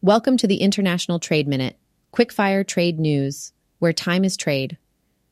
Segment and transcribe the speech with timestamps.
[0.00, 1.76] Welcome to the International Trade Minute,
[2.14, 4.78] quickfire trade news, where time is trade.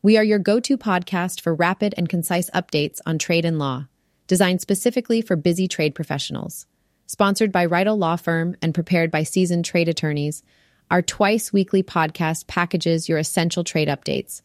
[0.03, 3.87] We are your go to podcast for rapid and concise updates on trade and law,
[4.27, 6.67] designed specifically for busy trade professionals.
[7.07, 10.43] Sponsored by Reidel Law Firm and prepared by seasoned trade attorneys,
[10.91, 14.43] our twice weekly podcast packages your essential trade updates,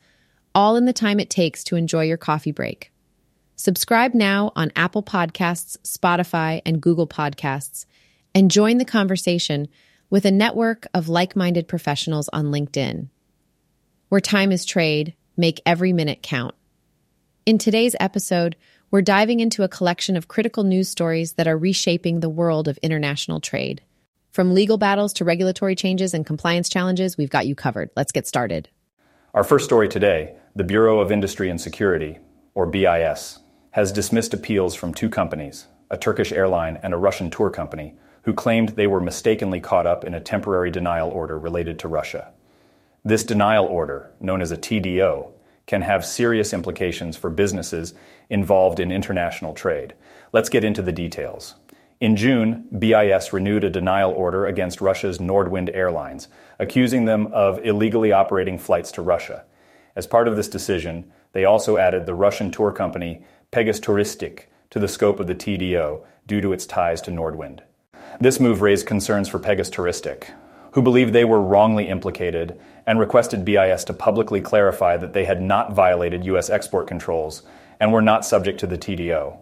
[0.54, 2.92] all in the time it takes to enjoy your coffee break.
[3.56, 7.88] Subscribe now on Apple Podcasts, Spotify, and Google Podcasts,
[8.36, 9.68] and join the conversation
[10.12, 13.08] with a network of like minded professionals on LinkedIn.
[14.10, 16.54] Where time is trade, make every minute count.
[17.46, 18.58] In today's episode,
[18.92, 22.78] we're diving into a collection of critical news stories that are reshaping the world of
[22.80, 23.82] international trade.
[24.32, 27.90] From legal battles to regulatory changes and compliance challenges, we've got you covered.
[27.96, 28.68] Let's get started.
[29.34, 32.20] Our first story today the Bureau of Industry and Security,
[32.54, 33.40] or BIS,
[33.72, 38.34] has dismissed appeals from two companies, a Turkish airline and a Russian tour company, who
[38.34, 42.32] claimed they were mistakenly caught up in a temporary denial order related to Russia.
[43.04, 45.32] This denial order, known as a TDO,
[45.66, 47.94] can have serious implications for businesses
[48.30, 49.94] involved in international trade.
[50.34, 51.56] Let's get into the details.
[52.00, 56.28] In June, BIS renewed a denial order against Russia's Nordwind Airlines,
[56.60, 59.46] accusing them of illegally operating flights to Russia.
[59.96, 64.80] As part of this decision, they also added the Russian tour company Pegas Turistik to
[64.80, 67.60] the scope of the TDO due to its ties to Nordwind.
[68.20, 70.32] This move raised concerns for Pegas Turistik,
[70.74, 75.42] who believed they were wrongly implicated and requested BIS to publicly clarify that they had
[75.42, 76.50] not violated U.S.
[76.50, 77.44] export controls
[77.80, 79.38] and were not subject to the TDO.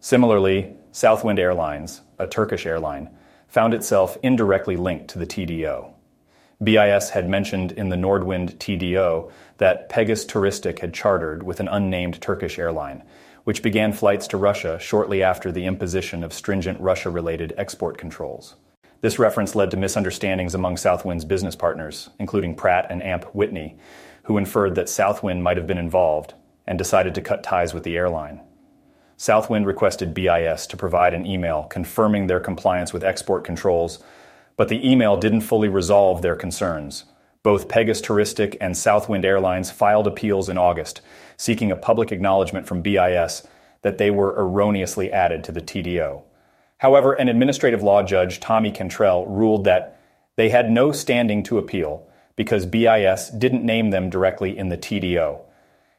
[0.00, 3.10] Similarly, Southwind Airlines, a Turkish airline,
[3.46, 5.92] found itself indirectly linked to the TDO.
[6.62, 12.20] BIS had mentioned in the Nordwind TDO that Pegas Turistik had chartered with an unnamed
[12.20, 13.04] Turkish airline,
[13.48, 18.56] which began flights to Russia shortly after the imposition of stringent Russia related export controls.
[19.00, 23.78] This reference led to misunderstandings among Southwind's business partners, including Pratt and Amp Whitney,
[24.24, 26.34] who inferred that Southwind might have been involved
[26.66, 28.42] and decided to cut ties with the airline.
[29.16, 33.98] Southwind requested BIS to provide an email confirming their compliance with export controls,
[34.58, 37.06] but the email didn't fully resolve their concerns.
[37.42, 41.00] Both Pegas Turistik and Southwind Airlines filed appeals in August,
[41.36, 43.46] seeking a public acknowledgement from BIS
[43.82, 46.22] that they were erroneously added to the TDO.
[46.78, 50.00] However, an administrative law judge, Tommy Cantrell, ruled that
[50.36, 55.40] they had no standing to appeal because BIS didn't name them directly in the TDO.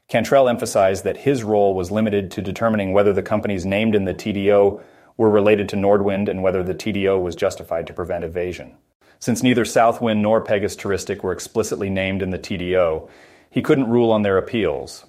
[0.08, 4.14] Cantrell emphasized that his role was limited to determining whether the companies named in the
[4.14, 4.82] TDO
[5.16, 8.76] were related to Nordwind and whether the TDO was justified to prevent evasion.
[9.20, 13.08] Since neither Southwind nor Pegas Turistik were explicitly named in the TDO,
[13.50, 15.04] he couldn't rule on their appeals.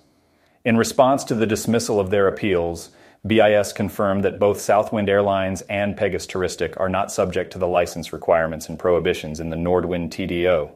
[0.65, 2.89] In response to the dismissal of their appeals,
[3.25, 8.11] BIS confirmed that both Southwind Airlines and Pegas Turistik are not subject to the license
[8.11, 10.71] requirements and prohibitions in the Nordwind TDO.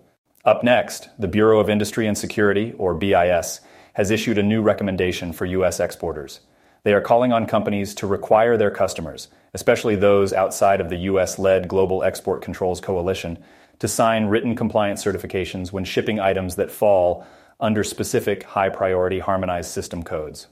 [0.45, 3.59] Up next, the Bureau of Industry and Security, or BIS,
[3.95, 5.81] has issued a new recommendation for U.S.
[5.81, 6.39] exporters.
[6.85, 11.39] They are calling on companies to require their customers, especially those outside of the U.S.
[11.39, 13.39] led Global Export Controls Coalition,
[13.79, 17.25] to sign written compliance certifications when shipping items that fall
[17.59, 20.45] under specific high priority harmonized system codes.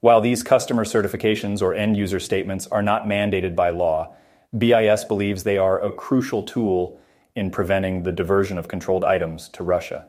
[0.00, 4.14] While these customer certifications or end user statements are not mandated by law,
[4.58, 7.00] BIS believes they are a crucial tool
[7.34, 10.04] in preventing the diversion of controlled items to Russia.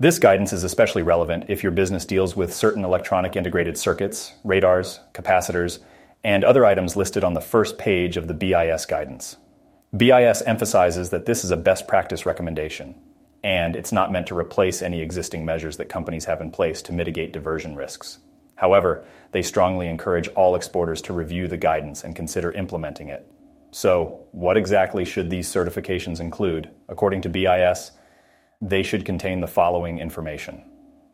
[0.00, 5.00] This guidance is especially relevant if your business deals with certain electronic integrated circuits, radars,
[5.12, 5.80] capacitors,
[6.22, 9.38] and other items listed on the first page of the BIS guidance.
[9.96, 12.94] BIS emphasizes that this is a best practice recommendation,
[13.42, 16.92] and it's not meant to replace any existing measures that companies have in place to
[16.92, 18.20] mitigate diversion risks.
[18.54, 23.28] However, they strongly encourage all exporters to review the guidance and consider implementing it.
[23.72, 26.70] So, what exactly should these certifications include?
[26.88, 27.90] According to BIS,
[28.60, 30.64] they should contain the following information.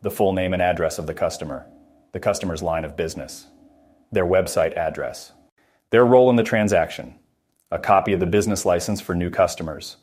[0.01, 1.67] The full name and address of the customer,
[2.11, 3.47] the customer's line of business,
[4.11, 5.31] their website address,
[5.91, 7.15] their role in the transaction,
[7.69, 9.97] a copy of the business license for new customers,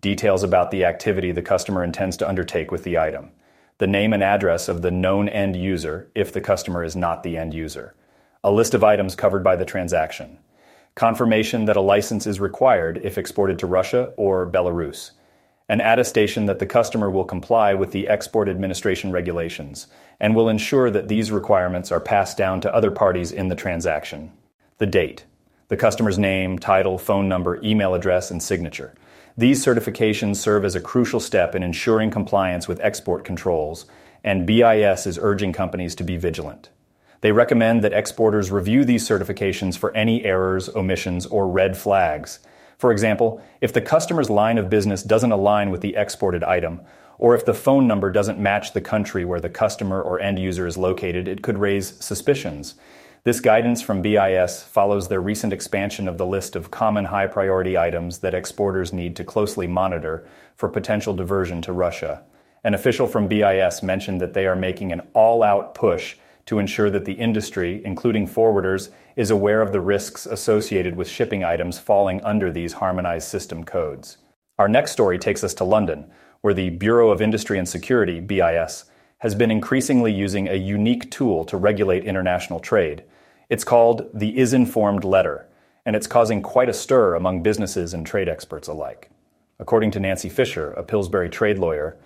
[0.00, 3.30] details about the activity the customer intends to undertake with the item,
[3.78, 7.36] the name and address of the known end user if the customer is not the
[7.36, 7.94] end user,
[8.42, 10.38] a list of items covered by the transaction,
[10.96, 15.12] confirmation that a license is required if exported to Russia or Belarus,
[15.70, 19.86] an attestation that the customer will comply with the export administration regulations
[20.18, 24.32] and will ensure that these requirements are passed down to other parties in the transaction.
[24.78, 25.26] The date,
[25.68, 28.96] the customer's name, title, phone number, email address, and signature.
[29.36, 33.86] These certifications serve as a crucial step in ensuring compliance with export controls,
[34.24, 36.70] and BIS is urging companies to be vigilant.
[37.20, 42.40] They recommend that exporters review these certifications for any errors, omissions, or red flags.
[42.80, 46.80] For example, if the customer's line of business doesn't align with the exported item,
[47.18, 50.66] or if the phone number doesn't match the country where the customer or end user
[50.66, 52.76] is located, it could raise suspicions.
[53.22, 57.76] This guidance from BIS follows their recent expansion of the list of common high priority
[57.76, 62.22] items that exporters need to closely monitor for potential diversion to Russia.
[62.64, 66.16] An official from BIS mentioned that they are making an all out push
[66.50, 71.44] to ensure that the industry, including forwarders, is aware of the risks associated with shipping
[71.44, 74.18] items falling under these harmonized system codes.
[74.58, 76.10] Our next story takes us to London,
[76.40, 78.86] where the Bureau of Industry and Security, BIS,
[79.18, 83.04] has been increasingly using a unique tool to regulate international trade.
[83.48, 85.46] It's called the Is Informed Letter,
[85.86, 89.08] and it's causing quite a stir among businesses and trade experts alike.
[89.60, 91.96] According to Nancy Fisher, a Pillsbury trade lawyer,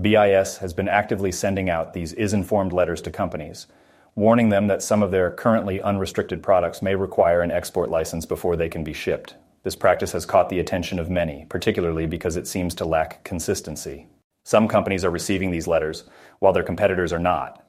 [0.00, 3.68] BIS has been actively sending out these Is Informed letters to companies,
[4.14, 8.56] warning them that some of their currently unrestricted products may require an export license before
[8.56, 9.34] they can be shipped.
[9.62, 14.08] This practice has caught the attention of many, particularly because it seems to lack consistency.
[14.44, 16.04] Some companies are receiving these letters,
[16.40, 17.64] while their competitors are not.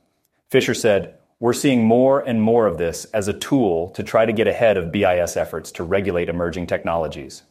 [0.50, 4.34] Fisher said, We're seeing more and more of this as a tool to try to
[4.34, 7.44] get ahead of BIS efforts to regulate emerging technologies.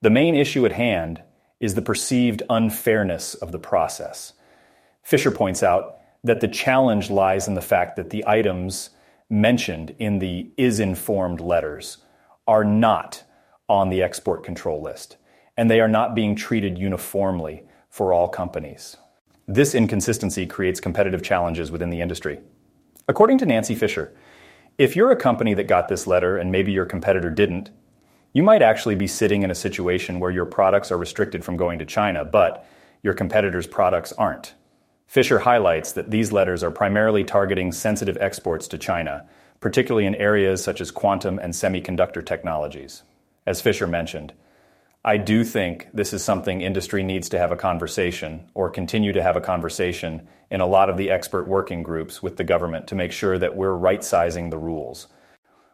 [0.00, 1.22] The main issue at hand
[1.60, 4.32] is the perceived unfairness of the process.
[5.02, 8.90] Fisher points out that the challenge lies in the fact that the items
[9.28, 11.98] mentioned in the is informed letters
[12.46, 13.24] are not
[13.68, 15.16] on the export control list,
[15.56, 18.96] and they are not being treated uniformly for all companies.
[19.48, 22.40] This inconsistency creates competitive challenges within the industry.
[23.08, 24.14] According to Nancy Fisher,
[24.78, 27.70] if you're a company that got this letter and maybe your competitor didn't,
[28.32, 31.78] you might actually be sitting in a situation where your products are restricted from going
[31.78, 32.66] to China, but
[33.02, 34.54] your competitors' products aren't.
[35.12, 39.28] Fisher highlights that these letters are primarily targeting sensitive exports to China,
[39.60, 43.02] particularly in areas such as quantum and semiconductor technologies.
[43.46, 44.32] As Fisher mentioned,
[45.04, 49.22] I do think this is something industry needs to have a conversation or continue to
[49.22, 52.94] have a conversation in a lot of the expert working groups with the government to
[52.94, 55.08] make sure that we're right sizing the rules.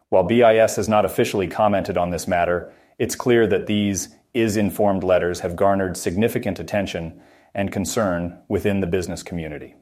[0.09, 5.05] While BIS has not officially commented on this matter, it's clear that these is informed
[5.05, 7.21] letters have garnered significant attention
[7.53, 9.75] and concern within the business community.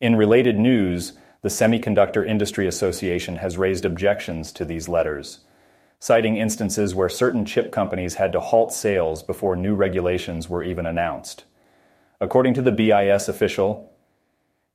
[0.00, 5.40] In related news, the Semiconductor Industry Association has raised objections to these letters
[6.04, 10.84] citing instances where certain chip companies had to halt sales before new regulations were even
[10.84, 11.44] announced.
[12.20, 13.90] According to the BIS official,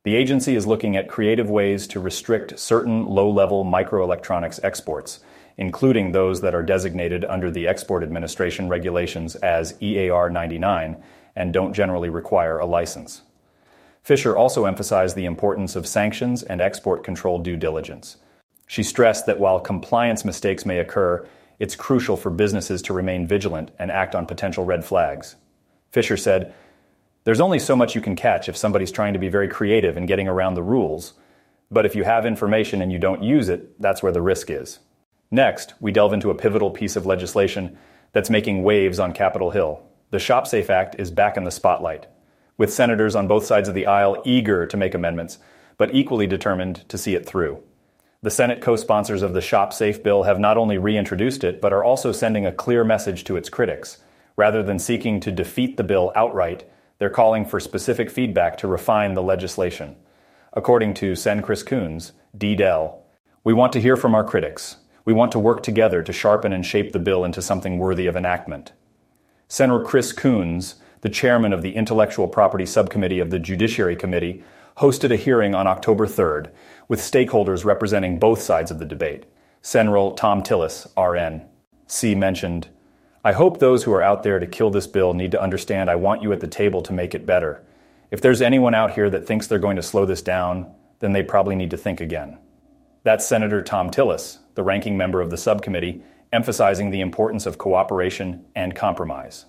[0.04, 5.20] the agency is looking at creative ways to restrict certain low level microelectronics exports,
[5.56, 10.98] including those that are designated under the Export Administration regulations as EAR 99
[11.40, 13.24] and don't generally require a license.
[14.04, 18.18] Fisher also emphasized the importance of sanctions and export control due diligence.
[18.68, 21.28] She stressed that while compliance mistakes may occur,
[21.58, 25.38] it's crucial for businesses to remain vigilant and act on potential red flags.
[25.92, 26.54] Fisher said,
[27.24, 30.06] There's only so much you can catch if somebody's trying to be very creative in
[30.06, 31.14] getting around the rules.
[31.72, 34.80] But if you have information and you don't use it, that's where the risk is.
[35.32, 37.78] Next, we delve into a pivotal piece of legislation
[38.12, 39.84] that's making waves on Capitol Hill.
[40.12, 42.08] The ShopSafe Act is back in the spotlight,
[42.58, 45.38] with senators on both sides of the aisle eager to make amendments,
[45.78, 47.62] but equally determined to see it through.
[48.24, 51.72] The Senate co sponsors of the Shop Safe bill have not only reintroduced it, but
[51.72, 54.00] are also sending a clear message to its critics.
[54.36, 56.68] Rather than seeking to defeat the bill outright,
[56.98, 59.96] they're calling for specific feedback to refine the legislation.
[60.54, 62.56] According to Sen Chris Coons, D.
[62.56, 63.04] Dell,
[63.44, 64.78] we want to hear from our critics.
[65.06, 68.16] We want to work together to sharpen and shape the bill into something worthy of
[68.16, 68.74] enactment.
[69.52, 74.44] Senator Chris Coons, the chairman of the Intellectual Property Subcommittee of the Judiciary Committee,
[74.78, 76.52] hosted a hearing on October 3rd
[76.88, 79.26] with stakeholders representing both sides of the debate.
[79.64, 81.48] Senator Thom Tillis, RN.
[81.88, 82.68] C mentioned,
[83.26, 85.96] I hope those who are out there to kill this bill need to understand I
[85.96, 87.66] want you at the table to make it better.
[88.12, 91.24] If there's anyone out here that thinks they're going to slow this down, then they
[91.24, 92.38] probably need to think again.
[93.02, 98.46] That's Senator Thom Tillis, the ranking member of the subcommittee, emphasizing the importance of cooperation
[98.56, 99.46] and compromise.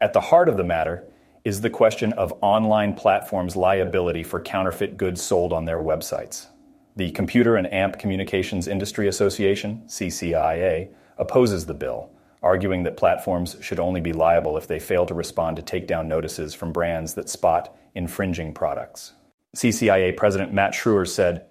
[0.00, 1.04] At the heart of the matter
[1.44, 6.48] is the question of online platforms' liability for counterfeit goods sold on their websites.
[6.96, 12.10] The Computer and AMP Communications Industry Association, CCIA, opposes the bill,
[12.42, 16.54] arguing that platforms should only be liable if they fail to respond to takedown notices
[16.54, 19.12] from brands that spot infringing products.
[19.56, 21.46] CCIA President Matt Schruers said,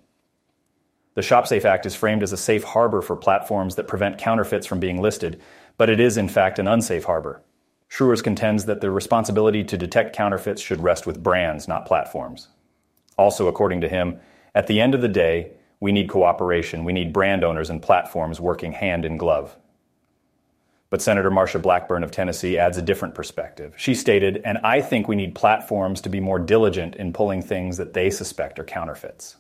[1.15, 4.81] The ShopSafe Act is framed as a safe harbor for platforms that prevent counterfeits from
[4.81, 5.41] being listed,
[5.77, 7.41] but it is in fact an unsafe harbor.
[7.89, 12.49] Schruers contends that the responsibility to detect counterfeits should rest with brands, not platforms.
[13.17, 14.19] Also, according to him,
[14.53, 16.83] at the end of the day, we need cooperation.
[16.83, 19.55] We need brand owners and platforms working hand in glove.
[20.89, 23.73] But Senator Marsha Blackburn of Tennessee adds a different perspective.
[23.77, 27.77] She stated, and I think we need platforms to be more diligent in pulling things
[27.77, 29.37] that they suspect are counterfeits.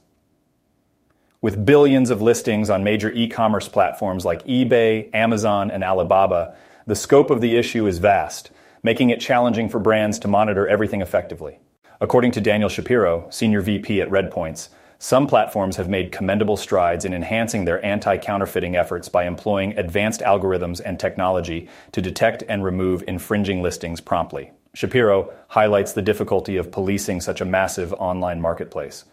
[1.45, 6.55] With billions of listings on major e commerce platforms like eBay, Amazon, and Alibaba,
[6.87, 8.49] the scope of the issue is vast,
[8.81, 11.59] making it challenging for brands to monitor everything effectively.
[12.01, 17.05] According to Daniel Shapiro, Senior VP at Red Points, some platforms have made commendable strides
[17.05, 22.63] in enhancing their anti counterfeiting efforts by employing advanced algorithms and technology to detect and
[22.63, 24.51] remove infringing listings promptly.
[24.73, 29.05] Shapiro highlights the difficulty of policing such a massive online marketplace.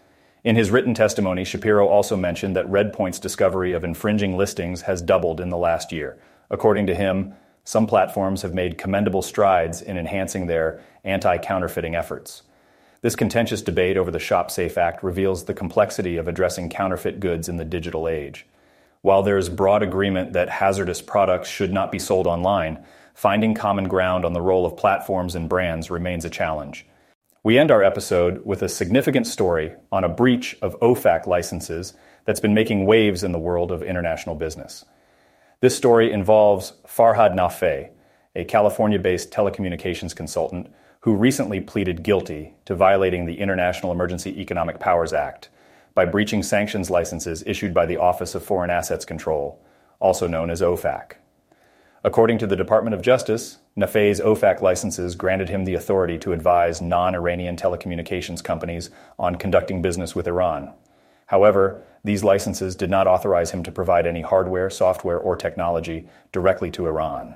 [0.43, 5.39] In his written testimony, Shapiro also mentioned that Redpoint's discovery of infringing listings has doubled
[5.39, 6.17] in the last year.
[6.49, 7.33] According to him,
[7.63, 12.43] some platforms have made commendable strides in enhancing their anti counterfeiting efforts.
[12.99, 17.55] This contentious debate over the ShopSafe Act reveals the complexity of addressing counterfeit goods in
[17.55, 18.45] the digital age.
[19.01, 22.83] While there is broad agreement that hazardous products should not be sold online,
[23.13, 26.85] finding common ground on the role of platforms and brands remains a challenge.
[27.45, 32.39] We end our episode with a significant story on a breach of OFAC licenses that's
[32.39, 34.85] been making waves in the world of international business.
[35.59, 37.89] This story involves Farhad Nafeh,
[38.33, 44.79] a California based telecommunications consultant who recently pleaded guilty to violating the International Emergency Economic
[44.79, 45.49] Powers Act
[45.93, 49.61] by breaching sanctions licenses issued by the Office of Foreign Assets Control,
[49.99, 51.15] also known as OFAC.
[52.05, 56.79] According to the Department of Justice, Nafeh's OFAC licenses granted him the authority to advise
[56.79, 60.71] non Iranian telecommunications companies on conducting business with Iran.
[61.25, 66.69] However, these licenses did not authorize him to provide any hardware, software, or technology directly
[66.71, 67.35] to Iran.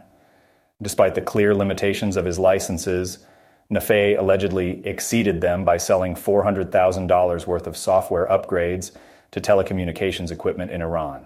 [0.79, 3.25] Despite the clear limitations of his licenses,
[3.71, 8.91] Nafeh allegedly exceeded them by selling $400,000 worth of software upgrades
[9.31, 11.25] to telecommunications equipment in Iran.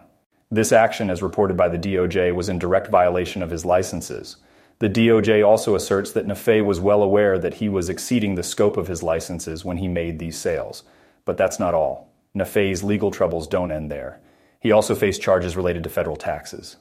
[0.49, 4.37] This action, as reported by the DOJ, was in direct violation of his licenses.
[4.81, 8.77] The DOJ also asserts that Nafeh was well aware that he was exceeding the scope
[8.77, 10.81] of his licenses when he made these sales.
[11.23, 12.11] But that's not all.
[12.35, 14.19] Nafeh's legal troubles don't end there.
[14.59, 16.77] He also faced charges related to federal taxes.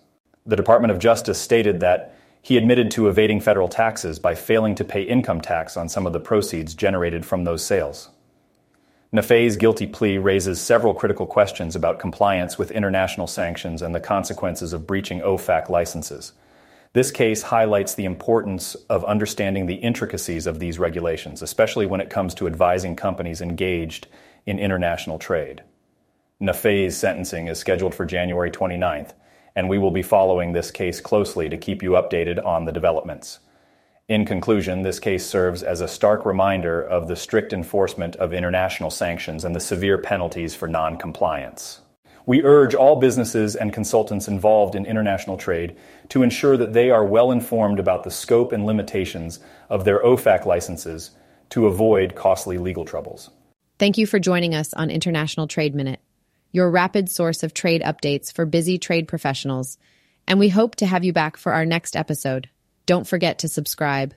[0.46, 4.84] The Department of Justice stated that he admitted to evading federal taxes by failing to
[4.84, 8.08] pay income tax on some of the proceeds generated from those sales.
[9.12, 14.72] Nafeh's guilty plea raises several critical questions about compliance with international sanctions and the consequences
[14.72, 16.32] of breaching OFAC licenses.
[16.92, 22.10] This case highlights the importance of understanding the intricacies of these regulations, especially when it
[22.10, 24.08] comes to advising companies engaged
[24.44, 25.62] in international trade.
[26.42, 29.12] Nafeh's sentencing is scheduled for January 29th,
[29.54, 33.38] and we will be following this case closely to keep you updated on the developments.
[34.08, 38.90] In conclusion, this case serves as a stark reminder of the strict enforcement of international
[38.90, 41.82] sanctions and the severe penalties for noncompliance.
[42.30, 45.76] We urge all businesses and consultants involved in international trade
[46.10, 50.46] to ensure that they are well informed about the scope and limitations of their OFAC
[50.46, 51.10] licenses
[51.48, 53.30] to avoid costly legal troubles.
[53.80, 55.98] Thank you for joining us on International Trade Minute,
[56.52, 59.76] your rapid source of trade updates for busy trade professionals,
[60.28, 62.48] and we hope to have you back for our next episode.
[62.86, 64.14] Don't forget to subscribe.